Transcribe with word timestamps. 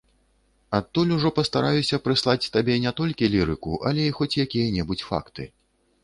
Адтуль 0.77 1.11
ужо 1.17 1.29
пастараюся 1.39 1.99
прыслаць 2.05 2.49
табе 2.55 2.77
не 2.85 2.93
толькі 3.01 3.29
лірыку, 3.33 3.75
але 3.91 4.05
і 4.07 4.15
хоць 4.21 4.31
якія-небудзь 4.45 5.05
факты. 5.11 5.47